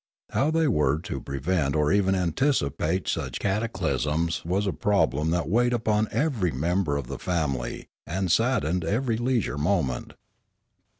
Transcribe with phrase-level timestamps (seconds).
[0.31, 5.73] How they were to prevent or even anticipate such cataclysms was a problem that weighed
[5.73, 10.13] upon every member of the family and saddened every leisure moment.